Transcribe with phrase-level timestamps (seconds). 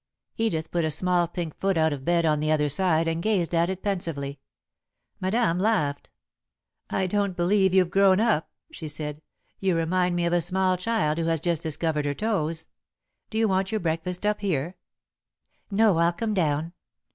[0.35, 3.53] Edith put a small pink foot out of bed on the other side and gazed
[3.53, 4.39] at it pensively.
[5.19, 6.09] Madame laughed.
[6.89, 9.21] "I don't believe you've grown up," she said.
[9.59, 12.67] "You remind me of a small child, who has just discovered her toes.
[13.29, 14.75] Do you want your breakfast up here?"
[15.69, 16.73] "No, I'll come down.